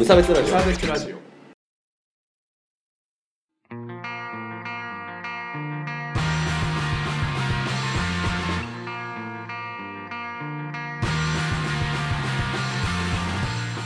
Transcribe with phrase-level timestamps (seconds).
[0.00, 0.46] 無差別ラジオ。
[0.46, 1.16] サーベスラジオ。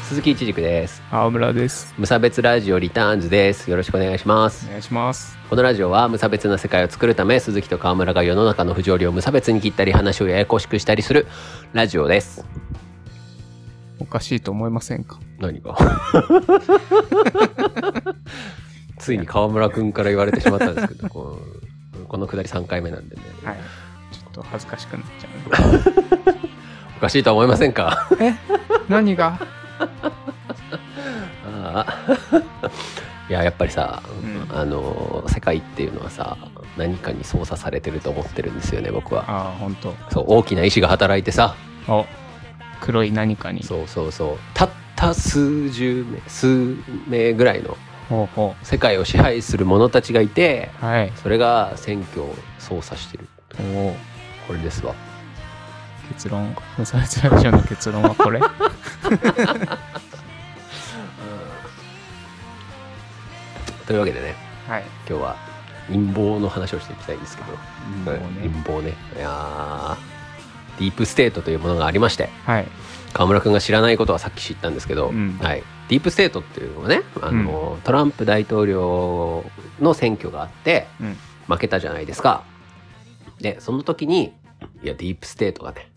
[0.04, 1.02] 鈴木一軸です。
[1.10, 1.92] 青村です。
[1.98, 3.68] 無差別ラジオリターンズです。
[3.68, 4.66] よろしくお願いします。
[4.66, 5.36] お願いします。
[5.50, 11.26] このラジオは無差別な世界を作るため鈴木と川村が世の中の不条理を無差別に切ったり話をややこしくしたりする
[11.72, 12.44] ラジオです
[14.00, 15.18] おかしいと思いませんか？
[15.38, 15.76] 何が？
[18.98, 21.38] ついに川村くんから言われてしまったんですけど こ
[22.02, 23.56] うこのくだり3回目なんでね、はい。
[24.12, 25.28] ちょっと恥ずかしくなっちゃ
[26.96, 28.08] おかしいとは思いませんか？
[28.12, 28.34] うえ？
[28.88, 29.38] 何が？
[31.46, 31.86] ああ。
[33.28, 34.56] いややっぱりさ、うん。
[34.56, 36.36] あの世界っていうのはさ
[36.76, 39.24] 何かに操作されてると思ってるんですよね僕は。
[39.26, 39.94] ああ本当。
[40.10, 41.54] そう大きな意志が働いてさ。
[41.88, 42.04] お
[42.84, 43.62] 黒い何かに。
[43.62, 44.38] そうそうそう。
[44.52, 46.76] たった数十名数
[47.08, 47.78] 名ぐらいの
[48.10, 51.12] ほうほ世界を支配する者たちがいてうはい。
[51.16, 53.26] それが選挙を操作してる。
[53.58, 53.96] おお。
[54.46, 54.94] これですわ。
[56.10, 56.54] 結論。
[56.76, 58.38] 無差別ラジオの結論はこれ。
[63.86, 64.34] というわけでね
[64.68, 64.84] はい。
[65.08, 65.36] 今日は
[65.88, 67.48] 陰謀の話をしていきたいんですけど。
[68.04, 68.40] 陰謀ね。
[68.42, 68.94] 陰謀ね。
[69.16, 70.13] いやー
[70.78, 72.66] ディープステートというものがありましてはい。
[73.12, 75.38] 川村君が知らないことはさっき知ったんですけど、うん。
[75.40, 79.44] はい、ディープステートっていうのはねあの、トランプ大統領
[79.80, 81.16] の選挙があってうん。
[81.46, 82.42] 負けたじゃないですか。
[83.38, 84.32] でその時に
[84.82, 85.92] いやディープステートがね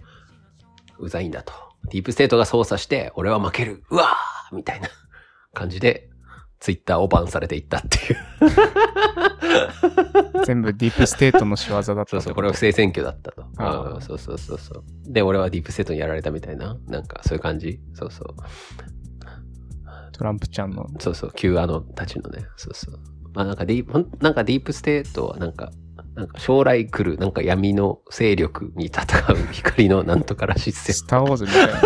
[0.99, 1.53] うざいんだと。
[1.85, 3.83] ディープステートが操作して俺は負ける。
[3.89, 4.89] うわーみたいな
[5.53, 6.09] 感じで
[6.59, 8.17] ツイッターをバンされていったっていう。
[10.45, 13.45] 全部ディープステートの仕業だったそうそうこれは不正選挙だったと。
[14.01, 14.83] そうそうそうそう。
[15.05, 16.77] で俺はディープステートにやられたみたいな。
[16.87, 17.79] なんかそういう感じ。
[17.93, 18.35] そうそう。
[20.17, 20.87] トランプちゃんの。
[20.99, 22.99] そうそう、Q アノたちのね、そうそう。
[23.33, 25.71] まあなんかディープ、なんかディープステートはなんか、
[26.15, 31.81] なんか将来来るなんか闇の勢力に戦う光のなんとからしっせスター・ウォーズみたいな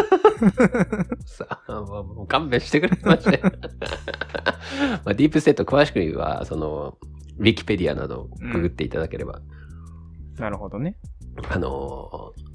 [1.25, 3.41] さあ、もう勘弁してくれまして。
[5.03, 6.97] まあディープステート詳しく言えば、その、
[7.37, 9.41] ウィキペディアなどをググっていただければ、
[10.37, 10.97] なるほどね。
[11.49, 12.51] あのー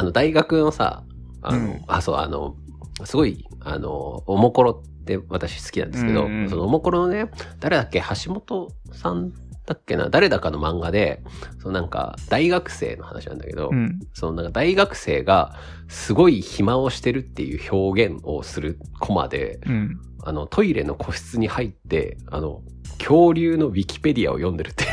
[0.00, 1.02] あの大学のさ、
[1.42, 1.82] あの、うん。
[1.88, 2.54] あ、そう、あの、
[3.04, 6.48] すごい、あの、おもころって私好きなんですけど、うんうん。
[6.48, 7.28] そのおもころのね、
[7.58, 9.32] 誰だっけ、橋本さん
[9.68, 11.22] だっけな、誰だかの漫画で、
[11.60, 14.00] そのなんか、大学生の話なんだけど、うん。
[14.14, 15.54] そのなんか大学生が
[15.88, 20.00] すごい暇をしてるっていう表現をするコマで、うん。
[20.24, 22.62] あの、トイレの個室に入って、あの、
[22.98, 24.86] 恐竜のウィキペディアを読んでるって。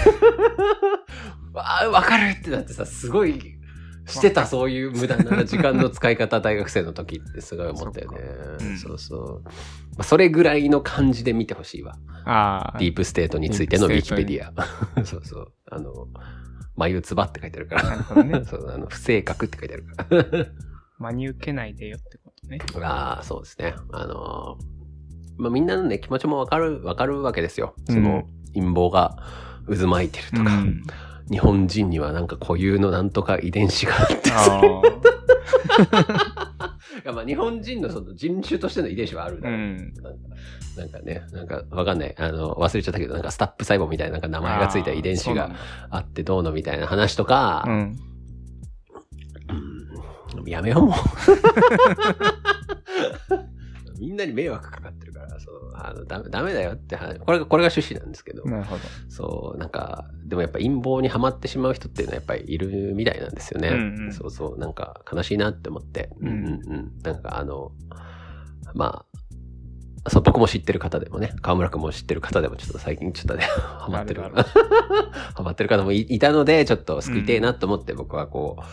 [1.54, 3.55] わあ、わかるってなってさ、すごい、
[4.06, 8.20] してた、そういう無駄な時間の使い方、大学生の時ってすごい思ったよね。
[8.60, 9.42] そうんそうそう。
[9.44, 9.52] ま
[10.00, 11.98] あ、それぐらいの感じで見てほしいわ。
[12.26, 14.54] ああディープステートについてのウィキペディア。
[15.06, 15.52] そうそう。
[15.72, 16.08] あの、
[16.76, 17.84] 眉唾って書いてあるから。
[17.84, 20.46] なるね そう、あの、不正確って書いてあるから。
[20.98, 23.76] 真に受けないでよってことねああ、そうですね。
[23.92, 24.76] あのー
[25.38, 27.76] まあ、みんなのね、気持ちもわかる、わかるわけですよ。
[27.90, 28.24] その、
[28.54, 29.18] 陰謀が
[29.68, 30.84] 渦巻いてるとか、うん
[31.30, 34.72] 日本人にはなんか固有のなんとか遺伝子があって、 いあ
[37.04, 39.60] やまあ日本人のその人種としての遺伝子はあるだろう。
[39.60, 39.94] うん。
[39.96, 40.20] なんか
[40.78, 42.16] なんかね、なんかわかんない。
[42.18, 45.52] あの、忘れちゃったけど、なんかスタップ細胞みたいななんか名前がついた遺伝子が
[45.90, 47.98] あってどうのみたいな話とか、あうん。
[50.38, 50.50] うん。
[50.50, 50.94] やめようもう。
[54.00, 57.20] みんなに迷惑かかってるから、そう、あの、ダメ、ダメだよって話。
[57.20, 63.70] これが、これが趣旨なんですけど、なるほどそう、なんか、でもやっぱ陰謀にはまってしまう人っていうのはやっぱりいるみたいなんですよね。
[63.70, 66.10] うんうんそうそう、なんか悲しいなって思って。
[66.20, 66.38] うんうんう
[66.78, 66.92] ん。
[67.04, 67.72] なんかあの、
[68.74, 69.06] ま
[70.06, 73.44] あ、そう、僕も知ってる方でもね、河村くんも知ってる方でもちょっと最近ちょっとね、
[73.80, 74.22] ハマってる。
[75.34, 78.64] ハマってる方もいいたので、ちょっと救いてえなと思って僕はこう、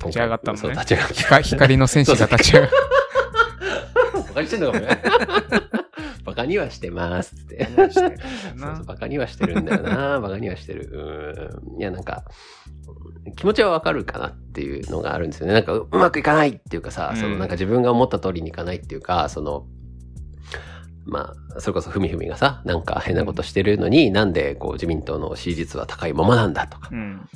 [0.00, 1.14] 立ち上がったのねそう、立ち上がった。
[1.14, 2.72] 光光の戦士が立ち上がる
[4.30, 5.02] バカにしてんのかもね。
[6.24, 7.64] バカにはしてますって。
[7.64, 10.20] してるそうなそうバカにはしてるんだよな。
[10.20, 11.60] バカにはしてる。
[11.72, 11.80] うん。
[11.80, 12.24] いや、なんか、
[13.36, 15.54] 気持ちはわかるかなっていうのがあるんですよね。
[15.54, 19.66] なんか、うまくいかないっていうかさ、うんそのなんか自分が思った通りにいかないっていうか、その、
[21.04, 26.90] まあ、それこそふみふみがさ、なんか変なことしてるのに、なんでこう自民党の支持率は高いままなんだとか。
[26.92, 27.28] うん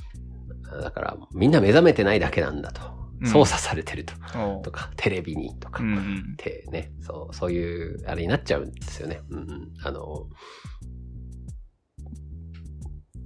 [0.83, 3.04] だから、みんな目覚めてないだけなんだと。
[3.25, 4.13] うん操作されてると。
[4.37, 5.83] おうとか、テレビにとか。
[5.83, 9.21] うんうんってね、そう、そういう、あれになっちゃうんですよね。
[9.31, 9.73] うんうん。
[9.83, 10.29] あの、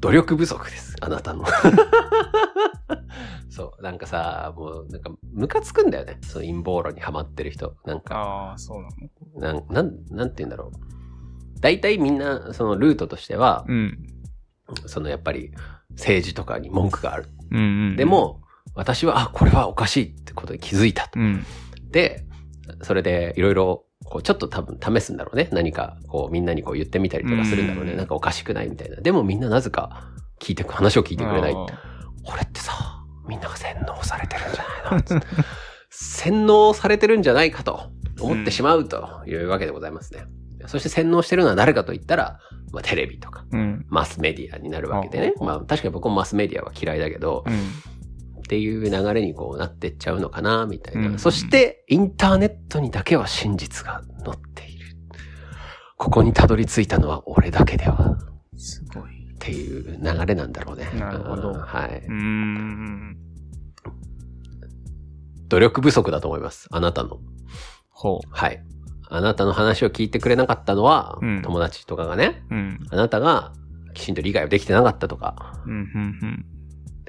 [0.00, 1.45] 努力不足です、あなたの。
[3.50, 6.19] そう、なんかさ、もう、なんか、ムカつくんだよね。
[6.23, 7.75] その陰謀論にハマってる人。
[7.85, 9.67] なんか、ああ、そうなの？
[9.69, 11.61] なん、なん、なんて言うんだろう。
[11.61, 13.99] 大体みんな、そのルートとしては、うん。
[14.87, 15.50] そのやっぱり
[15.91, 17.27] 政治とかに文句がある。
[17.50, 17.97] うんうん。
[17.97, 18.43] で、も、
[18.79, 21.19] 私は、あ、これはおかしいってことに気づいたと。
[21.19, 21.45] うん。
[21.91, 22.25] で、
[22.83, 25.49] それでいろいろ、こう、ちょっと多分試すんだろうね。
[25.53, 27.91] 何か、こう、みんなにこう言ってみたりとかするんだろうね。
[27.93, 28.97] うんなんかおかしくないみたいな。
[29.01, 30.07] でもみんななぜか
[30.41, 31.53] 聞いてく、話を聞いてくれない。
[31.53, 31.69] こ
[32.37, 32.73] れってさ、
[33.29, 35.23] みんなが洗脳されてるんじゃないの？
[35.91, 37.91] 洗脳されてるんじゃないかと
[38.21, 40.25] 思ってしまうというわけでございますね。
[40.67, 42.39] そして洗脳してるのは誰かと言ったら、
[42.73, 43.87] まあ、テレビとか、うん。
[43.89, 45.33] マスメディアになるわけでね。
[45.41, 47.55] まあ、確かに僕もマスメディアは嫌いだけど、うん。
[48.49, 51.09] っていう流れにこうなってっちゃうのかな、みたいな。
[51.09, 54.87] うんそして、インターネットにだけは真実が載っている。
[55.99, 58.17] ここにたどり着いたのは俺だけでは、
[58.56, 59.35] すごい。
[59.35, 60.89] っていう流れなんだろうね。
[60.99, 62.03] なるほどうんはい。
[62.06, 63.17] うーん。
[65.49, 66.69] 努力不足だと思います。
[66.71, 67.21] あなたの。
[67.91, 68.65] ほはい。
[69.11, 72.55] あなたの話を聞いてくれなかったのは、うん友達とかがね、う。
[72.55, 72.79] うん。
[72.91, 73.53] あなたが
[73.93, 76.58] きちんと理解をできてなかったとか、うん、うん、で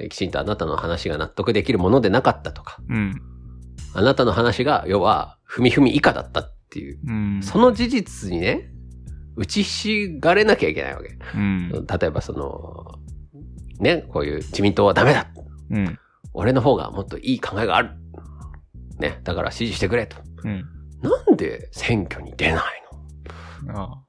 [0.07, 2.95] きちんとあなたの話が納得できるものでなかったとか、うん。
[2.95, 3.21] うん。
[3.93, 7.39] あなたの話が、要は、ふみふみ以下だったっていう、うん。
[7.43, 8.71] その事実にね、
[9.35, 11.17] 打ちひしがれなきゃいけないわけ。
[11.35, 11.69] うん。
[11.71, 12.99] 例えばその、
[13.79, 15.27] ね、こういう自民党はダメだ。
[15.71, 15.99] うん。
[16.33, 17.91] 俺の方がもっといい考えがある。
[18.99, 20.17] ね、だから支持してくれと。
[20.43, 20.65] うん。
[21.01, 22.83] なんで選挙に出ない
[23.65, 23.81] の？
[23.81, 24.01] あ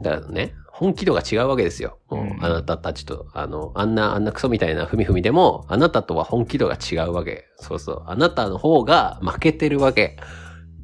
[0.00, 1.98] だからね、本気度が違うわけですよ。
[2.08, 7.44] もううんあなたたちと、あの、あんな、あんなクソみたいなふみふみでも、あなたとは本気度が違うわけ。
[7.56, 8.02] そうそう。
[8.06, 10.16] あなたの方が負けてるわけ。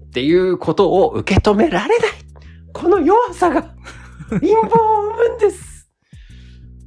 [0.06, 2.08] っていうことを受け止められない。
[2.72, 3.62] この弱さが、
[4.30, 5.90] 陰謀を生むんです。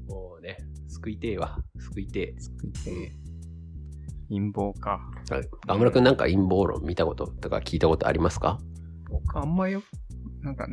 [0.08, 0.58] もうね、
[0.88, 1.58] 救いてえわ。
[1.80, 2.36] 救いて
[2.88, 3.12] え。
[4.30, 5.00] 陰謀か。
[5.30, 8.60] はい河村くんなんか陰謀論見たこととか聞いたことありますか？
[9.10, 9.82] 僕あんまよ、
[10.42, 10.66] なんか、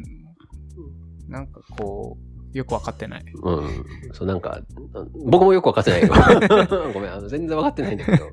[1.28, 2.16] なんかこ
[2.54, 3.24] う、よくわかってない。
[3.42, 3.84] うん。
[4.12, 4.60] そう、なんか、
[5.26, 6.08] 僕もよくわかってないよ。
[6.92, 8.30] ごめん、あの、全然わかってないんだけど、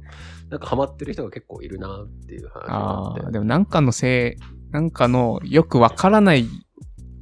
[0.50, 3.21] なんかハマってる人が結構いるなっていう話があって。
[3.21, 6.47] ああ、でもなんかのせい、なんかのよくわからない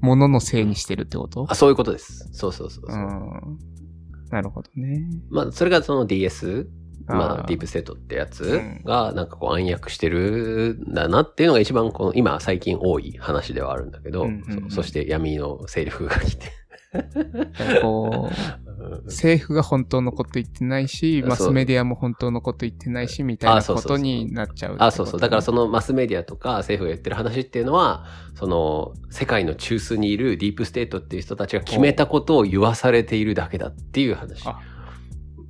[0.01, 1.45] もののせいにしてるってこと？
[1.49, 2.29] あ、そういうことです。
[2.31, 3.05] そうそうそうそうう。
[3.05, 3.59] ん。
[4.29, 5.07] なるほどね。
[5.29, 6.67] まあ、それがその DS、
[7.07, 16.51] まあ、ディープステートってやつうんが、なんかこう暗躍してるんだなっていうのが一番この、今最近多い話ではあるんだけど、うんうんうんそそして闇の勢力が来て。
[17.81, 25.19] こう、 政府が本当のこと言ってないし、マスメディアも本当のこと言ってないし、みたいなことになっちゃう、あ、そうそう。
[25.19, 28.05] だからそのマスメディアとか政府が言ってる話っていうのは、
[28.35, 34.43] その世界の中枢にいるディープステートっていう人たちが決めたことを言わされているだけだっていう話。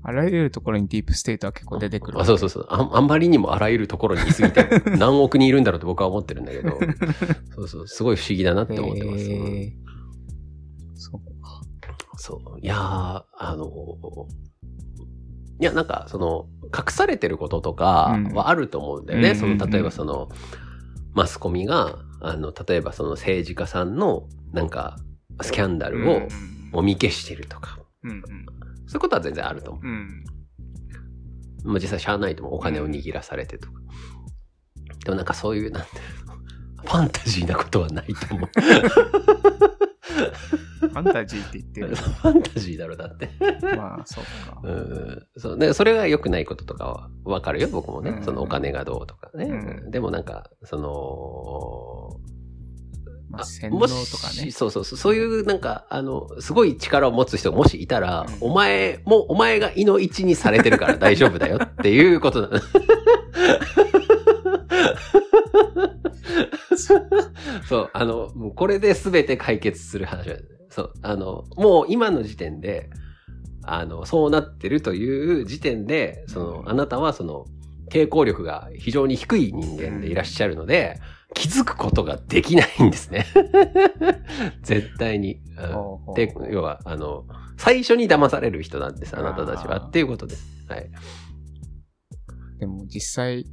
[0.03, 2.19] ああらゆるところにディープステートは結構出てくる。
[2.19, 2.89] あそうそうそうあ。
[2.93, 4.67] あんまりにもあらゆるところにいすぎて、
[4.97, 6.77] 何億人いるんだろうって僕は思ってるんだけど、
[7.55, 9.23] そうそう、すごい不思議だなって思ってます。
[9.29, 9.71] へー
[10.95, 11.61] そうか。
[12.17, 12.59] そう。
[12.59, 13.67] いやー、あの、
[15.59, 19.29] いや、なんか、その、隠されてることとかうんはあると思うんだよね。
[19.29, 20.29] うんその、例えばその、
[21.13, 24.97] マスコミが、あの、例えばその政治家さんの、なんか、
[25.41, 26.21] スキャンダルを
[26.71, 28.19] もみ消してるとか、うんうん
[28.87, 30.23] そういうことは全然あると思うんうん
[31.65, 31.69] う。
[31.69, 32.55] まあ実際しゃあないと思う。
[32.55, 33.79] お金を握らされてとか。
[35.05, 35.91] でもなんかそういう、なんてい
[36.23, 36.33] うの、
[36.83, 38.49] ファンタジーなことはないと思う。
[40.83, 41.95] ファンタジーって言ってる。
[41.95, 43.29] ファンタジーだろ、だって。
[43.75, 44.59] まあ、そうか。
[44.63, 48.11] うんそうでそれが良くないこととかはわかるよ、僕もね。
[48.11, 49.45] うんそのお金がどうとかね。
[49.45, 50.89] うんでもなんか、その、
[53.33, 54.51] まあ、あ洗脳もとかねし。
[54.51, 62.61] そうそうそう、そういうなんか、あの、すごい力を持つ人がもしいたら、うんお前も、お前が胃の一にされてるから 大丈夫だよっていうことだ。
[67.67, 70.45] そう、あの、もうこれで全て解決する話だよね。
[70.69, 72.89] そう、あの、もう今の時点で、
[73.63, 77.45] あの、そうなってるという時点で、その、あなたはその、
[77.89, 80.99] 抵抗力が非常に低い人間でいらっしゃるので、
[81.33, 83.25] 気づくことができないんですね。
[84.63, 85.41] 絶対に。
[86.15, 87.25] で、要は、あの、
[87.57, 89.77] 最初に騙される人なんです、あなたたちは。
[89.77, 90.65] っていうことです。
[90.69, 90.89] はい。
[92.59, 93.45] でも実際、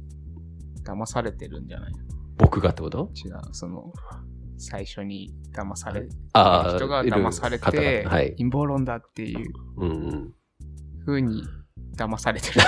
[0.85, 1.93] 騙されてるんじゃない？
[2.37, 3.09] 僕がってこと？
[3.15, 3.33] 違う。
[3.51, 3.91] その、
[4.57, 8.35] 最初に騙され、ああ、人が騙されて、々はい。
[8.37, 10.33] 陰謀論だっていううんうん。
[11.05, 11.43] 風に
[11.95, 12.61] 騙されてる。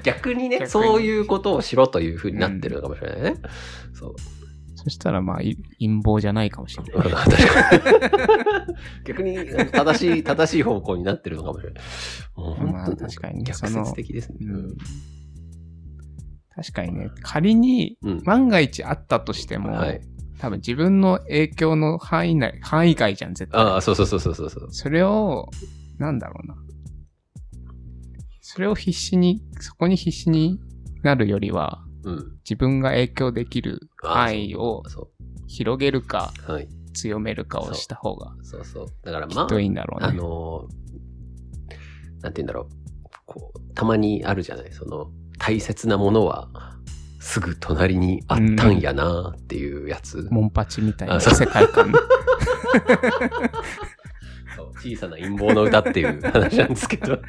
[0.02, 3.34] 逆にね、そういうことをしろというふうになってるのかもしれないね。
[3.94, 4.14] そう。
[4.76, 7.12] そしたらまあ、い陰謀じゃないかもしれうんない。
[9.04, 9.36] 逆に
[9.72, 11.82] 正しい、正しい方向になってるのかもしれない。
[12.36, 14.36] もうまあ本当に確かにね逆説的ですね。
[14.42, 14.76] うん
[16.58, 18.22] 確かにね、仮にうん。
[18.24, 20.00] 万が一あったとしても、はい。
[20.40, 23.60] 多分自分の影響の範囲内、範囲外じゃん、絶対。
[23.60, 24.68] ああ、そうそうそうそうそうそう。
[24.70, 25.48] それを、
[25.98, 26.56] なんだろうな。
[28.50, 30.58] それを必死に、そこに必死に
[31.02, 32.38] なるよりは、うん。
[32.44, 35.10] 自分が影響できるああ範囲をそ
[35.46, 36.52] 広げるかう。
[36.52, 36.68] はい。
[36.94, 38.86] 強めるかをした方がそうそう。
[39.02, 40.16] だからまあきっ、といいんだろうあね。
[40.16, 42.66] のーなんて言うんだろう。
[43.26, 46.48] こう、たまにあるじゃないその、大切なものは、
[47.20, 50.26] すぐ隣にあったんやなっていうやつ。
[50.30, 51.92] モンパチみたいな世界観。
[54.78, 57.20] 小さな陰謀の歌っていう話なんですけど。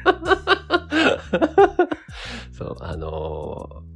[2.52, 3.90] そう、あのー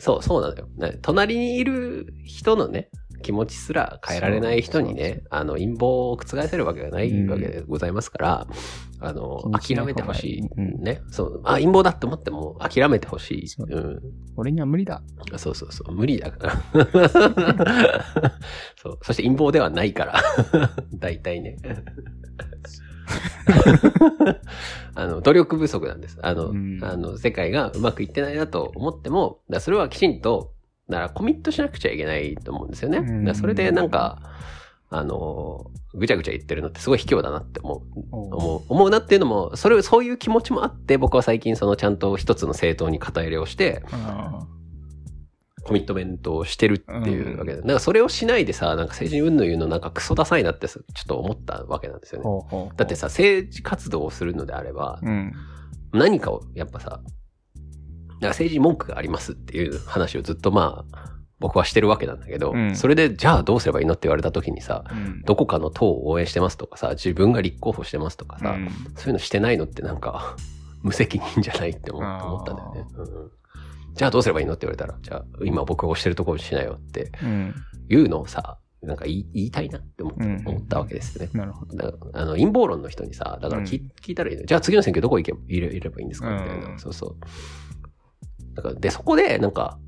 [0.00, 0.66] そう、そうなのよ。
[0.78, 2.88] ね隣にいる人のね、
[3.22, 8.46] 気持ちすら変えられない人にね、あの、陰謀を覆せるわけがないわけでございますから、
[9.00, 10.40] あの、気にしない諦めてほしい。
[10.40, 11.02] うんね。
[11.10, 13.48] そう、あ、陰謀だって思っても諦めてほしい。
[13.48, 14.00] そううん。
[14.36, 15.02] 俺には無理だ。
[15.36, 16.54] そうそうそう、無理だから。
[18.82, 18.98] そう。
[19.02, 20.20] そして陰謀ではないから。
[20.98, 21.56] 大体ね。
[24.94, 26.18] あの、努力不足なんです。
[26.22, 30.52] あの、うんあの、世界がうまくいってないなと思っても、だそれはきちんと、
[30.88, 33.00] だからコミットしなくちゃいけないと思うんですよね。
[33.00, 34.20] だからそれでなんか、
[34.90, 37.80] あの、ぐちゃぐちゃ言ってるのってすごい卑怯だなって思う。
[38.10, 44.46] 思う、思うなっていうのも、それ、そういう気持ちもあって、僕は最近そのちゃんと一つの政党に肩入れをして、あ
[45.62, 52.28] コミットメントをしてるっていうわけで、なんかそれをしないでさ、なんか政治云々言うのなんかクソダサいなってちょっと思ったわけなんですよーね。
[52.28, 52.76] ほうほうほう。
[52.76, 55.32] だってさ、政治活動をするのであれば、うん。
[55.92, 62.76] 何かをやっぱさ、なんか政治に文句がありますっていう話をずっとまあ、僕はしてるわけなんだけど、うん。
[62.76, 65.22] それでじゃあどうすればいいのって言われた時にさ、うん。
[65.22, 68.68] どこかの党を応援してますとかさ、自分が立候補してますとかさ、うん。
[68.96, 70.36] そういうのしてないのってなんか、
[70.82, 72.00] 無責任じゃないって思
[72.42, 73.30] ったんだよね、うん
[73.94, 77.54] じゃあどうすればいいのって言われたら、じゃあ今僕が推してるところにしなよってうん。
[77.88, 81.30] いうのをさ、なんか言い言いたいなって思った,、わけですよね。
[81.34, 81.98] なるほど。
[82.14, 84.44] あの陰謀論の人にさ、だから聞,、いたらいいの。
[84.46, 86.30] じゃあ次の選挙どこ行けば入れ入れればいいんですか？
[86.32, 86.68] みたいな。
[86.68, 87.16] うんそうそう。
[88.54, 89.78] だから、で、そこで、なんか、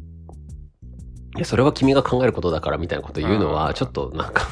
[1.36, 4.42] いや、それは君が考えることだからみたいなこと言うのは、ちょっとなんか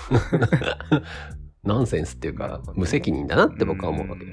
[1.63, 4.25] ナンセンスっていうか無責任だなって僕は思うわけ。
[4.25, 4.29] ん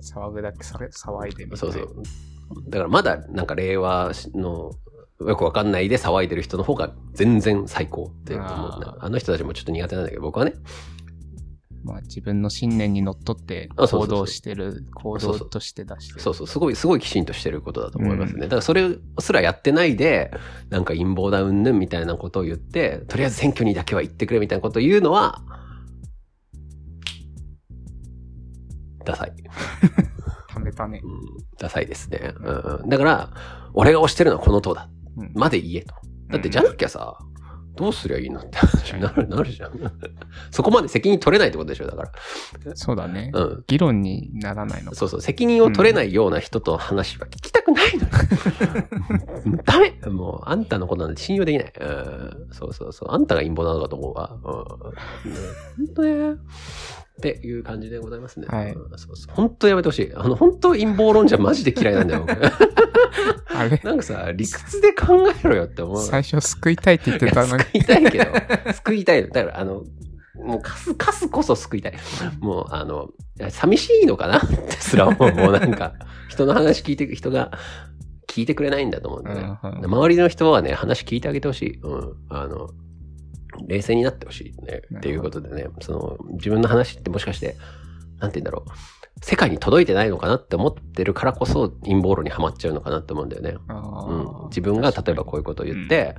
[0.00, 2.02] 騒ぐだけ騒いでみたいそうそう。
[2.68, 4.72] だからまだなんか令和の
[5.20, 10.54] よくわかんないで騒いでる人の方が全然最高って思うあーあの人たちもちょっと苦手なんだけど、僕はね、
[11.84, 16.20] まあ自分の信念にのっとって行動してる、行動として出してる。
[16.20, 18.42] そうそう、すごい、すごいきちんとしてることだと思いますね。
[18.42, 20.30] だからそれすらやってないで、
[20.70, 25.42] なんか陰謀だうんぬんみたいなことを言って、とりあえず選挙にだけは行ってくれみたいなことを言うのは、
[29.04, 29.32] ダサい。
[30.58, 31.00] 貯めたね。
[31.04, 31.20] うん、
[31.58, 32.34] ダサいですね。
[32.40, 33.30] うんうん、だから、
[33.74, 34.88] 俺が推してるのはこの党だ。
[35.16, 35.94] うんまで言えと。
[36.30, 37.18] だってじゃなきゃさ、
[37.78, 39.72] どうすりゃいいのって話になる、なるじゃん。
[40.50, 42.12] そこまで責任取れないってことでしょ、だから。
[42.74, 43.30] そうだね。
[43.32, 43.64] うん。
[43.68, 44.96] 議論にならないのか。
[44.96, 48.10] そうそう、責任を取れないような人と話は聞きたくないのよ。
[49.64, 51.72] ダメもう、あんたのことなんて信用できない。
[51.80, 53.10] うん、そうそうそう。
[53.12, 54.36] あんたが陰謀なのかと思うわ。
[55.24, 55.32] うん。
[55.32, 55.38] ね
[55.76, 56.36] 本当ね。
[57.18, 58.46] っていう感じでございますね。
[58.48, 59.34] はいうんそうそう。
[59.34, 60.12] 本当やめてほしい。
[60.14, 62.32] あの、本当陰謀論者マジで嫌いなんだよ、僕。
[63.54, 63.80] あれ？
[63.82, 66.02] なんかさ、理屈で考えろよって思う。
[66.02, 67.64] 最初救いたいって言ってたのに。
[67.64, 69.28] 救いたいけど、救いたいの。
[69.30, 69.82] だから、あの、
[70.36, 71.94] もうカス、カスこそ救いたい。
[72.38, 73.08] もう、あの、
[73.50, 74.38] 寂しいのかな？
[74.38, 75.32] ってすら思う。
[75.32, 75.94] もうなんか、
[76.28, 77.50] 人の話聞いてく人が
[78.28, 79.58] 聞いてくれないんだと思うんだよね。
[79.62, 81.80] うんうん周りの人はね、話聞いてあげてほしい。
[81.82, 82.14] うん。
[82.28, 82.70] あの、
[83.66, 84.82] 冷静になってほしいね。
[84.98, 87.56] っていうことでね、その、自分の話ってもしかして、
[88.18, 88.70] なんて言うんだろう。
[89.20, 93.56] 世界に届いてないのかなって思ってるからこそ陰謀論にはまっちゃうのかなって思うんだよね。
[93.66, 96.14] あうんー、自分が例えばこういうことを言って、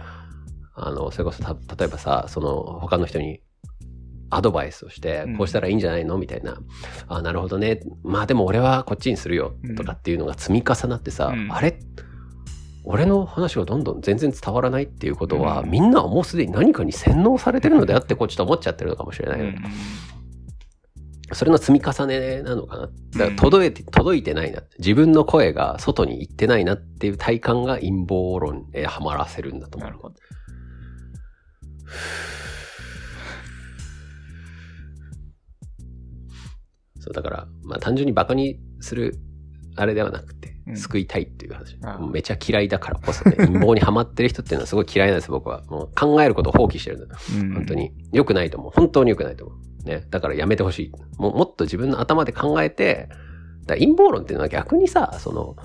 [0.76, 3.42] あの、それこそた、例えばさ、その、他の人に
[4.30, 6.58] アドバイスをしてうん、こうしたらいいんじゃないのみたいな。
[7.08, 7.82] あ、なるほどね。
[8.04, 9.76] まあでも俺はこっちにするようん。
[9.76, 11.80] とかっていうのが積み重なってさ、うんあれ？
[12.92, 19.56] 俺の話がどんどん全然伝わらないっていうことは、うんみんなはもうすでに何かに洗脳されてるのであって、こうちょっと思っちゃってるのかもしれない
[21.32, 22.88] それの積み重ねなのかな？
[22.88, 24.64] だから届いて、届いてないな。
[24.80, 29.90] 自分の声が外に行ってないなっていう体感が陰謀論へはまらせるんだと思う。
[29.92, 30.16] なるほど。
[37.00, 39.20] そう、だから、まあ単純にバカにする、
[39.76, 41.78] あれではなくてう、ん救いたいっていう話。
[41.84, 45.64] ああめちゃ嫌いだからこそね、 陰謀にはまってる人っていうのはすごい嫌いなんです、僕は。
[45.70, 47.16] もう考えることを放棄してるんだ。
[47.36, 47.74] うん本当。
[47.74, 47.92] に。
[48.12, 48.72] 良くないと思う。
[48.74, 49.88] 本当に良くないと思う。
[49.88, 50.06] ね。
[50.10, 50.92] だからやめてほしい。
[51.18, 53.10] ももっと自分の頭で考えて、
[53.66, 55.56] だ陰謀論っていうのは逆にさ、その、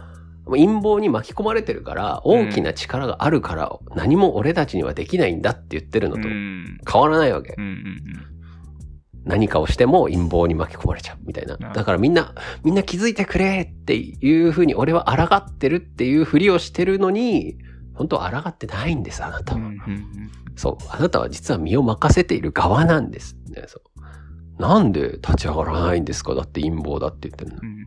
[0.46, 6.78] 陰謀に巻き込まれてるから、大きな力があるから、何も俺たちにはできないんだって言ってるのとうん。
[6.90, 7.54] 変わらないわけ。
[9.24, 11.54] 何かをしても陰謀に巻き込まれちゃうみたいな。
[11.54, 17.56] うんだからみんな、みんな気づいてくれっていうふうに俺は抗ってるっていうふりをしてるのに、
[17.94, 19.62] 本当は抗ってないんです、あなたうん。
[19.62, 19.70] うは。
[19.70, 20.84] んうんそう。
[20.90, 23.36] あなたは実は身を任せている側なんです。
[23.48, 23.80] ね、そ
[24.58, 24.62] う。
[24.62, 26.34] なんで立ち上がらないんですか？
[26.34, 27.66] だって陰謀だって言ってるのう。
[27.66, 27.86] ん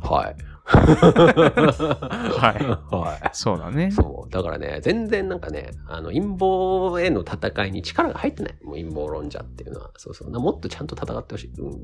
[0.00, 0.36] はい。
[0.70, 3.30] はいはい。
[3.32, 3.90] そうだね。
[3.90, 4.30] そう。
[4.30, 8.54] だからね、全然なんかね、あの、陰謀への戦いに力が入ってない。
[8.62, 9.90] もう陰謀論者っていうのは。
[9.96, 10.30] そうそう。
[10.30, 11.52] もっとちゃんと戦ってほしい。
[11.58, 11.74] うんうん。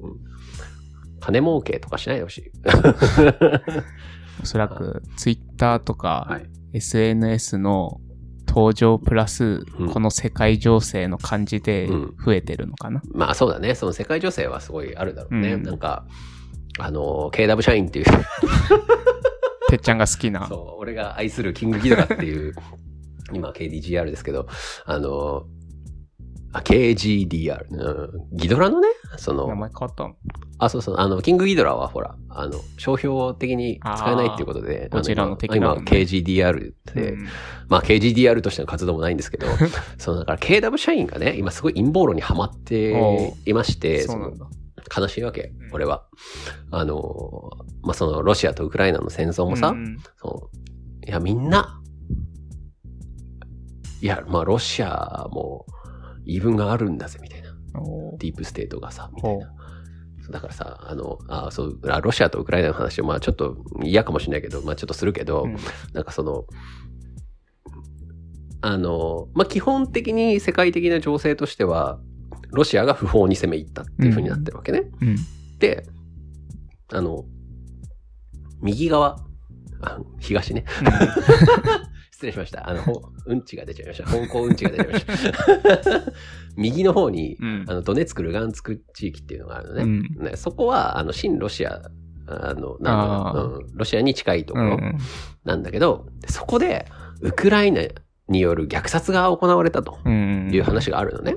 [1.20, 2.52] 金儲けとかしないでほしい。
[4.42, 6.48] おそらく、ツイッターとか、はい。
[6.74, 8.00] SNS の
[8.46, 13.02] 登場プラスうん、この世界情勢の感じでうん増えてるのかな。
[13.12, 13.74] まあそうだね。
[13.74, 15.54] その世界情勢はすごいあるだろうね。
[15.54, 16.06] うんなんか、
[16.78, 18.04] あの、KW 社員っていう、
[19.68, 20.46] てっちゃんが好きな。
[20.46, 22.54] そう、俺が愛するキングギドラっていう、
[23.32, 24.46] 今 KDGR ですけど、
[24.84, 25.44] あの、
[26.52, 30.16] あ、KGDR、うん、ギドラのね、その、名前変わったの？
[30.58, 30.96] あ、そうそう。
[30.98, 35.90] あの、キングギドラはほら、あの、商標的に使えないっていうことで、あーゴジラの敵だ今もんね。
[35.90, 37.26] 今 KGDR って、うん。
[37.68, 39.46] まあ KGDR としての活動もないんですけど、
[39.98, 44.46] そのだから KW 社員がね、今すごい陰謀論にはまっていまして、そうなんだ。
[44.94, 46.06] 悲しいわけうん、俺は。
[46.70, 47.50] あの、
[47.82, 51.80] まあそのロシアとウクライナの戦争もさ、うんそういや、みんな、
[54.00, 55.66] いや、まあロシアも
[56.24, 57.54] 言い分があるんだぜ、みたいな。
[58.18, 59.52] ディープステートがさ、みたいな。
[60.30, 65.56] だからさ、あの、あそう、あロシアとウクライナの話を、まあちょっと嫌かもしれないけど、まあちょっとするけど、うん
[65.92, 66.44] なんかその、
[68.62, 72.00] あの、まあ基本的に世界的な情勢としては、
[72.50, 74.82] ロシアが不法に攻め入ったっていう風になってるわけね。
[75.00, 75.16] うん。
[75.58, 75.86] で、
[76.92, 77.24] あの、
[78.60, 79.18] 右側、
[79.82, 80.64] あ東ね。
[82.16, 82.68] 失礼しました。
[82.68, 84.04] あの、ほうんちが出ちゃいました。
[84.04, 86.12] 香港うんちが出ちゃいました。
[86.56, 89.82] 右の方に、うんあの、ドネツク、ルガンツク地域っていうのがあるのね。
[89.82, 91.82] うんねそこは、あの、新ロシア、
[92.26, 94.96] あの、なんだろう、うん、ロシアに近いところうん
[95.44, 96.86] なんだけど、そこで、
[97.20, 97.82] ウクライナ
[98.28, 100.50] による虐殺が行われたとうん。
[100.52, 101.36] いう話があるのね。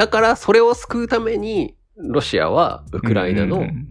[0.00, 3.86] だから、それを救うために、ロシアはウクライナのうん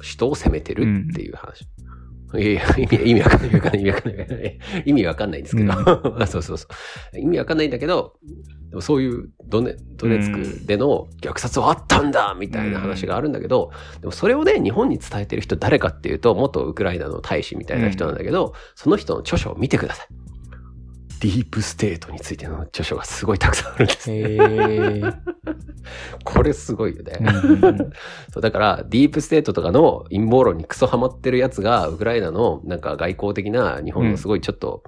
[0.00, 1.62] 首都を攻めてるっていう話。
[1.62, 1.66] い
[2.36, 4.58] やいや、意味、意味わかんない、意味わかんない、意味わかんない。
[4.84, 5.72] 意味わかんないんですけど。
[6.28, 6.68] そうそうそ
[7.12, 7.18] う。
[7.18, 8.14] 意味わかんないんだけど、
[8.70, 20.27] でもそういうドネ、ドネツクでの虐殺はあったんだみたいな話があるんだけど、でもそれをね、日本に伝えてる人誰かっていうと、元ウクライナの大使みたいな人なんだけど、その人の著書を見てください。
[21.20, 24.10] ディープステートについての著書がすごいたくさんあるんです。
[26.24, 27.18] これすごいよね。
[27.20, 27.78] うんうん
[28.32, 34.82] そう、だから、ディープステートとかの陰謀論にクソハマってるやつが、ウクライナのなんか外交的な日本のすごいちょっと、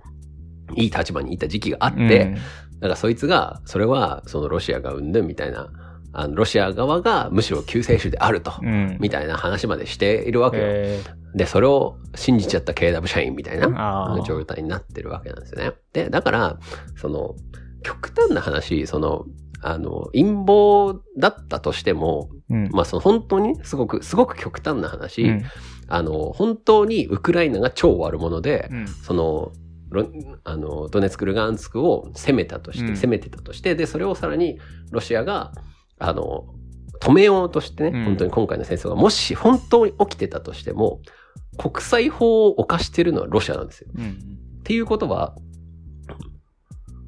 [0.76, 2.36] いい立場にいた時期があって、
[2.80, 5.70] だからそいつが、それは、そのロシアが生んでみたいな、
[6.12, 8.98] あの、ロシア側がむしろ救世主であると、うん。
[9.00, 10.64] みたいな話までしているわけよ。
[10.66, 11.00] へ
[11.34, 15.72] で、それを信じちゃった KW 社員みたいーな状態になってるわけなんですよね。
[15.92, 16.58] で、だから、
[16.96, 17.34] その、
[17.82, 19.24] 極端な話、その、
[19.62, 25.42] あの、陰謀だったとしても、うんまあその本当にすごく、すごく極端な話、うん
[25.88, 29.52] あの、本当にウクライナが超悪者で、うんその、
[29.90, 30.06] ロ
[30.44, 34.58] あの、ドネツク、ルガンツクを攻めたとして、うん攻めてたとして、で、それをさらに
[34.90, 35.52] ロシアが、
[36.00, 36.46] あの、
[37.00, 38.04] 止めようとしてね、うん。
[38.04, 41.00] 本当に今回の戦争が、もし本当に起きてたとしても、
[41.56, 43.88] 国際法を犯してるのはロシアなんですよ。
[43.96, 44.18] うん
[44.60, 45.34] っていうことは、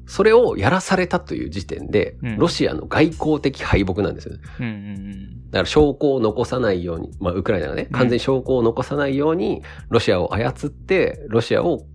[0.05, 2.37] それをやらされたという時点で、うん。
[2.37, 4.35] ロシアの外交的敗北なんですよ。
[4.59, 11.85] うんうんだから証拠を残さないように、まあ、ウクライナがね、完全に証拠を残さないように、ロシアを操って、ロシアを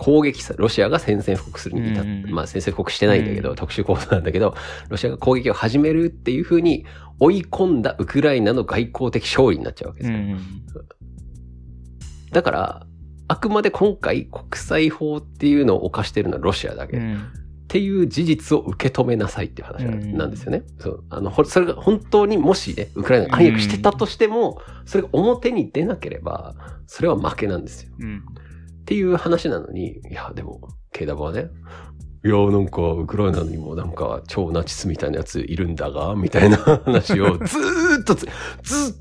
[0.00, 4.54] 攻撃さ、ロシアが宣戦布告するに至っうんうんまあ宣戦布告してないんだけど、うん特殊行動なんだけど、
[4.88, 6.86] ロシアが攻撃を始めるっていうふうに
[7.18, 10.18] 追い込んだウクライナの外交的勝利になっちゃうわけですよ。
[10.18, 10.38] うんうん
[12.32, 12.86] だから、
[13.26, 16.96] あくまで今回国際法っていうのを犯してるのはロシアだけ。
[16.96, 17.26] うん
[17.70, 20.64] っていう事実を受け止めなさいっていう話うんなんですよね。
[20.80, 21.04] そう。
[21.08, 26.56] あの、ほそれが本当にもしね、ウクライナが暗躍してたとしても、それが表に出なければ、
[26.88, 27.92] それは負けなんですよ。
[28.00, 28.24] うん
[28.90, 31.48] っていう話なのに、いや、でも、ケイダバはね、
[32.24, 38.26] いや、なんか、ウクライナにもなんか、超ナチスみたいなやついるんだが、みたいな話を ずーっとつ、
[38.64, 38.96] ずーっ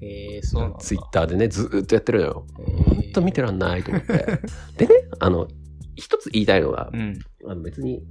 [0.00, 2.46] えー、そうなツイッターでね、ずーっとやってるのよ。
[2.58, 4.40] えほんと見てらんないと思って。
[4.76, 5.46] でね、あの、
[5.94, 8.02] 一つ言いたいのが、うんあの別に、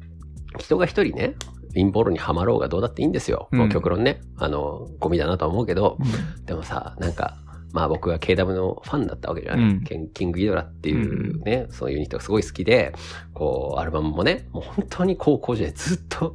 [0.58, 1.36] 人が一人ね、
[1.74, 3.50] 陰謀論にはまろうがどうだっていいんですよ。
[3.52, 4.22] うんもう極論ね。
[4.38, 5.98] あの、ゴミだなとは思うけど、
[6.46, 7.38] でもさ、なんか、
[7.72, 12.94] まあ僕は KW のファンだったわけじゃない、うんケンキングギドラっていうね、そのユニットがすごい好きで、
[13.34, 16.34] こう、アルバムもね、もう本当に高校時代ずっと、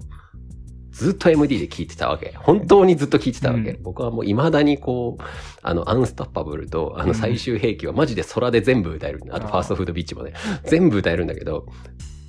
[0.91, 2.35] ずっと MD で聴いてたわけ。
[2.37, 3.71] 本当にずっと聴いてたわけ。
[3.71, 5.23] うん僕はもう未だにこう、
[5.63, 9.23] あの、アンストッパブルと、あうんの最終兵器はマジで空で全部歌える。
[9.31, 11.67] あとファーストフードビッチもね、全部歌えるんだけど、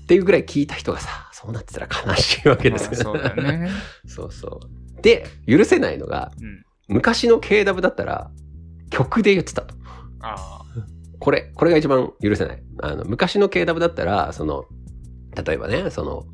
[0.04, 2.90] っていうぐらい聴いた人がさ、そうなってたら悲しいわけですよ。
[2.92, 3.70] まあそうだよね。
[4.08, 4.62] そうそ
[4.98, 5.02] う。
[5.02, 6.64] で、許せないのが、うん。
[6.88, 8.32] 昔の KW だったら、
[8.94, 9.66] 曲で言ってた。
[11.20, 12.64] これ、これが一番許せない。
[12.82, 14.66] あの、昔の KW だったら、その、
[15.44, 16.26] 例えばね、その、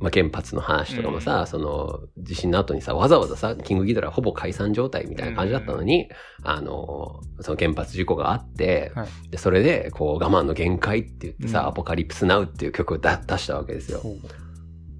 [0.00, 6.08] まあ、原発の話とかもさ、その、地震の後にさ、わざわざさ、キングギドラほぼ解散状態みたいな感じだったのに、
[6.42, 9.30] あの、その原発事故があって、はい。
[9.30, 11.66] で、それで、こう、我慢の限界って言ってさ、うん。
[11.68, 14.00] アポカリプスナウっていう曲をだ出したわけですよ。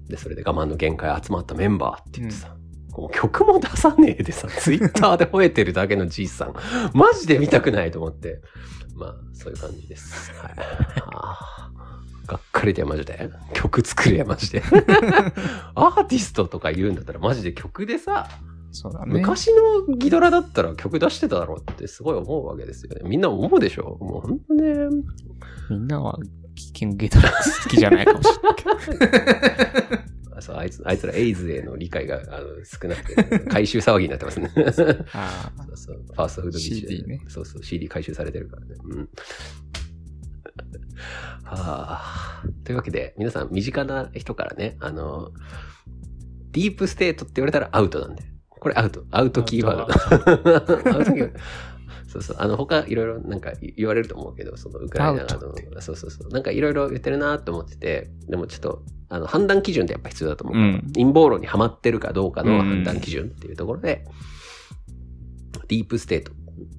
[0.07, 2.55] で、それで我慢の限界集まったメンバーって言ってさ、
[3.13, 6.53] 曲も出さねえでさ、 ツイッターで吠えてるだけのじいさん、
[6.93, 8.41] マジで見たくないと思って。
[8.95, 10.31] まあ、そういう感じです。
[10.33, 10.55] はい。
[12.27, 13.29] がっかりだよ、マジで。
[13.53, 14.61] 曲作れや、マジで。
[15.75, 18.27] アーティストとか言うんだったら、マジで曲でさ、
[18.71, 19.19] そうだね。
[19.19, 19.49] 昔
[19.87, 23.01] のギドラだったら曲出してただろうってすごい思うわけですよね。
[23.07, 23.97] みんな思うでしょ？
[23.99, 24.73] もう本当ね。
[25.69, 26.17] みんなは、
[26.73, 28.63] キングゲトラ好きじゃないかもしれないけ
[29.95, 30.02] ど。
[30.43, 34.51] あそうあいつあいつらエイズへの理解があの少なくて、回収騒ぎになってますね。
[35.13, 35.63] ああ。
[35.67, 36.01] そうそう。
[36.05, 37.63] ファーストフードビーチで CD ねそうそう。
[37.63, 38.75] CD 回収されてるからね。
[38.83, 39.09] うん。
[41.43, 42.43] はあ。
[42.63, 45.31] というわけで、皆さん、身近な人からね、あの、
[46.51, 48.23] ディープステートって言われたらアウトなんで。
[48.49, 49.03] これアウト。
[49.11, 50.17] アウトキーワー
[50.85, 50.93] ド。
[50.93, 51.39] アウト キーワード。
[52.13, 52.37] そうそう。
[52.39, 56.29] あの、他いろいろなんか言われると思うけど、そのウクライナのそうそうそう。
[56.29, 64.05] なんかいろいろ言ってるなと思ってて、でもちょっと、あの、判断基準ってやっぱ必要だと思ううん陰謀論にはまってるかどうかの判断基準っていうところで、
[65.67, 66.31] ディープステート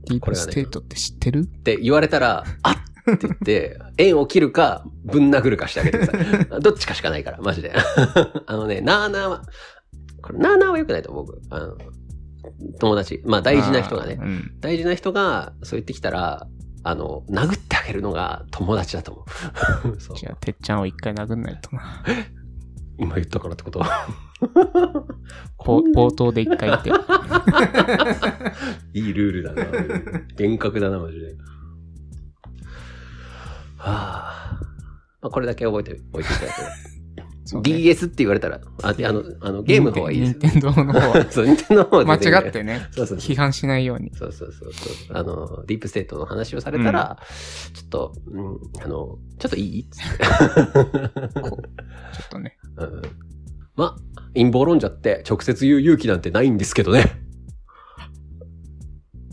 [0.07, 1.41] ディープステートって知ってる？
[1.41, 2.75] って言われたら、あっ
[3.13, 6.61] って言って、縁を切るか、ぶん殴るかしてあげてください。
[6.63, 7.73] どっちかしかないから、マジで。
[8.47, 9.43] あのね、なーなーは、
[10.23, 11.41] これ、なーなーは良くないと思う僕。
[11.51, 11.77] あの、
[12.79, 14.53] 友達、まあ大事な人がねうん。
[14.61, 16.47] 大事な人がそう言ってきたら、
[16.83, 19.25] あの、殴ってあげるのが友達だと思
[19.95, 20.01] う。
[20.03, 22.05] そうじゃあ、てっちゃんを一回殴んないとな。
[22.99, 23.83] 今言ったからってこと？
[25.59, 26.91] ポ冒頭で一回言って。
[28.93, 30.21] いいルールだな。
[30.37, 31.35] 厳格だな、マジで。
[33.79, 34.59] はあ。
[35.23, 36.55] まあ、これだけ覚えておいていただいて。
[37.47, 40.33] そうね DS って言われたら、ああの、あのゲームの方はいいです。
[40.33, 44.11] 任天堂の方は そう、任天堂の方は間違ってね、そうそうそう批判しないように。
[44.15, 45.17] そうそうそうそう。
[45.17, 47.19] あの、ディープステートの話をされたら、
[47.75, 49.83] ちょっと、うん、あの、ちょっといい？
[49.83, 50.25] っつって。
[50.25, 51.59] ちょ
[52.25, 52.57] っとね。
[52.79, 53.03] うん
[53.77, 53.97] ま、
[54.35, 57.21] 陰謀論者って直接言う勇気なんてないんですけどね。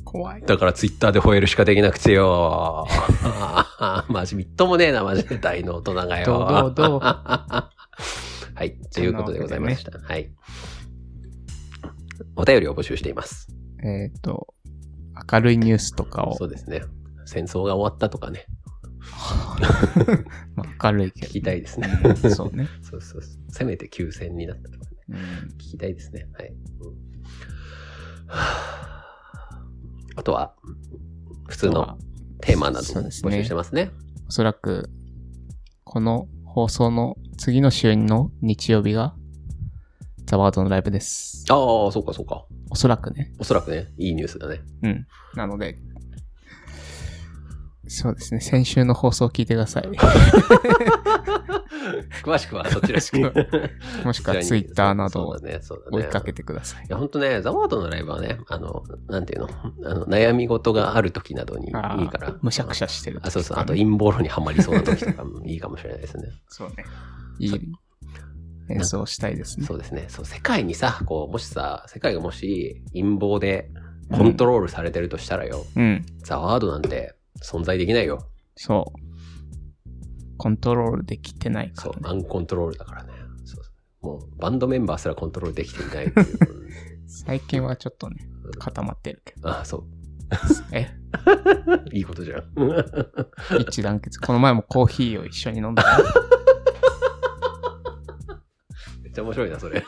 [0.04, 0.42] 怖い。
[0.42, 2.88] だからツイッターで吠えるしかできなくてよ。
[4.10, 6.26] マジみっともねえな、マジで大の大人がよ。
[6.26, 7.02] どうどうどう
[8.56, 9.98] はい、ということでございました。
[9.98, 10.32] はい。
[12.36, 13.48] お便りを募集しています。
[13.84, 14.54] えっ、と、
[15.32, 16.82] 明るいニュースとかをそう、ですね。
[17.26, 18.46] 戦争が終わったとかね、
[20.56, 21.88] まあ明るいけ聞きたいですね。
[22.04, 22.30] ど。
[22.30, 22.68] そうね。
[22.82, 23.32] そうそうそう。
[23.50, 24.98] せめて休戦になったとかね。
[25.10, 25.18] うん
[25.54, 26.28] 聞きたいですね。
[26.34, 26.54] はい。
[28.28, 29.06] あ
[30.16, 30.56] あとは、
[31.48, 31.98] 普通の
[32.42, 33.92] テーマなど募集してますね。
[34.28, 34.90] おそらく、
[35.84, 39.16] この放送の次の週の日曜日が、
[40.26, 41.44] ザワードのライブです。
[41.50, 41.56] あ
[41.88, 42.46] あ、そうかそうか。
[42.70, 43.34] おそらくね。
[43.40, 44.62] おそらくね、いいニュースだね。
[44.84, 45.08] うん。
[45.34, 45.80] なので、
[47.88, 48.42] そうですね。
[48.42, 49.90] 先週の放送を聞いてください。
[52.24, 53.32] 詳しくはそちらしくは
[54.06, 55.38] もしくはそちらに Twitter などを。
[55.92, 56.90] 追いかけてくださいい。
[56.90, 59.50] や、ほんとね、ザワードのライブはね、あの、なんていうの、
[59.86, 62.36] あの悩み事がある時などにいいから。
[62.42, 63.60] むしゃくしゃしてるねあ、そうそう。
[63.60, 66.24] あと陰謀論にはまりそうな時とかも いいかもしれないですね。
[66.48, 66.86] そうね。
[67.40, 67.60] いい
[68.70, 69.66] 演奏したいですね。
[69.66, 70.06] そうですね。
[70.08, 73.70] そう、世界にさ、こう、もしさ、世界がもし陰謀で
[74.12, 76.06] コントロールされてるとしたらよ、うん。
[76.20, 78.26] ザワードなんて存在できないよ。
[78.56, 79.11] そう。
[80.42, 82.10] コントロールできてないかそうら、ね。
[82.10, 83.12] アンコントロールだからね。
[83.46, 86.28] そうそうもう、バンドメンバーすらコントロールできていないっていう。
[87.06, 88.16] 最近はちょっとね、
[88.58, 89.48] 固まってるけど。
[89.48, 89.84] あ、そう。
[90.74, 90.90] え、
[91.94, 92.40] いいことじゃん。
[93.60, 94.20] 一致団結。
[94.20, 95.90] この前もコーヒーを一緒に飲んだよ。
[99.04, 99.86] めっちゃ面白いな、それ。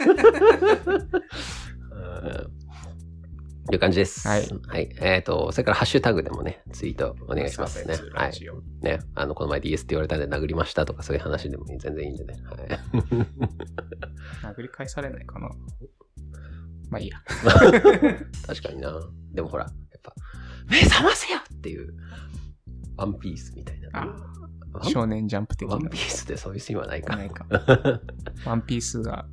[3.71, 4.28] いう感じです。
[4.28, 4.47] はい。
[4.67, 4.89] はい。
[4.99, 7.95] えっ、と、それからハッシュタグでもね、ツイートお願いしますね。
[8.13, 8.34] はい。
[8.82, 8.99] ね。
[9.15, 12.36] あの、この前 DS って言われたんで殴りましたとかそういう話でも全然いいんでね。
[12.43, 12.60] はい。
[14.58, 15.49] 殴り返されないかな。
[16.89, 17.21] まあいいや。
[18.45, 18.93] 確かにな。
[19.32, 20.13] でもほら、やっぱ、
[20.69, 21.93] 目覚ませよっていう、
[22.97, 23.89] ワンピースみたいな。
[23.93, 25.97] あ少年ジャンプ的なワンピ。
[25.97, 27.15] ースってそういうシーンはないか。
[27.15, 27.45] ないか。
[28.45, 29.26] ワンピースが、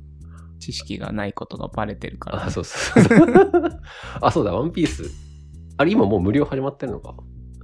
[0.61, 3.81] 知識がないことがバレてるから、あ、そうそうそう。
[4.21, 5.03] あ、そうだ、ワンピース。
[5.77, 7.15] あれ今もう無料始まってるのか？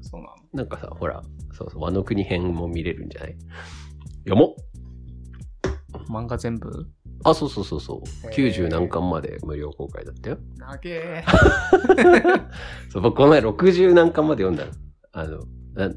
[0.01, 0.33] そうなの。
[0.53, 1.21] なんかさ、ほら、
[1.53, 3.35] そうそう、和の国編も見れるんじゃない？
[4.27, 4.55] 読も
[6.09, 6.87] う漫画全部？
[7.23, 8.27] あ、そうそうそうそう。
[8.27, 10.37] へー90何巻まで無料公開だったよ。
[10.57, 11.23] 長え。
[12.89, 14.71] そう僕この前60何巻まで読んだの。
[15.13, 15.39] あの、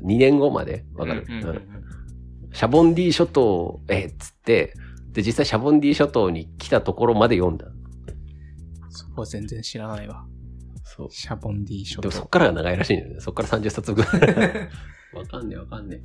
[0.03, 0.85] 2年後まで？
[0.95, 1.63] わかる、うんうんうんうん
[2.53, 4.75] シャボンディ諸島へっつって、
[5.13, 7.67] で、実際シャボンディ諸島に来たところまで読んだ。
[8.89, 10.25] そこは全然知らないわ。
[10.85, 11.11] そう。
[11.11, 12.03] シャボンディショット。
[12.03, 13.21] でもそっからが長いらしいんだよね。
[13.21, 14.71] そっから30冊ぐらい。
[15.13, 16.01] わかんねえわかんね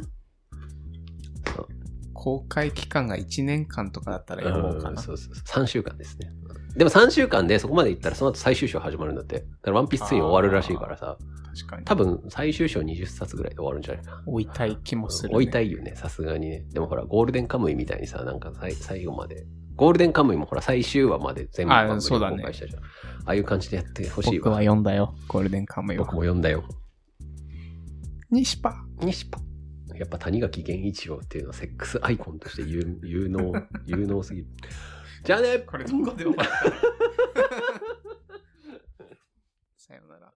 [1.45, 1.67] そう
[2.13, 4.99] 公開期間が1年間とかだったら読もうかな。
[4.99, 5.63] んそうそうそう。
[5.63, 6.31] 3週間ですね。
[6.75, 9.39] でも3週間でそこまで行ったらその後最終章始まるんだって。
[9.39, 11.17] だからワンピース2に終わるらしいからさ。
[11.55, 11.85] 確かに。
[11.85, 14.23] 多分最終章20冊ぐらいで終わるんじゃないかな。
[14.25, 15.35] 追いたい気もする、ね。
[15.37, 16.65] 追いたいよね、さすがにね。
[16.71, 19.45] でもほら、ゴールデンカムイみたいにさ、なんか最最後まで。
[19.75, 22.83] ゴールデンカムイもほら、最終話まで全部公開したじゃん。
[22.83, 22.85] あ
[23.25, 24.61] あいう感じでやってほしい僕はわ。
[24.61, 25.15] 読んだよ。
[25.29, 26.21] ゴールデンカムイは僕も。
[26.21, 26.63] 読んだよ。
[28.31, 28.75] 西パ。
[28.99, 29.39] 西パ。
[29.95, 33.53] やっぱ谷垣源一郎っていうのはセックスアイコンとして有有能、
[33.87, 34.47] 有能すぎる。
[35.25, 36.53] じゃあねこれどこで終わった
[39.75, 40.31] さよなら。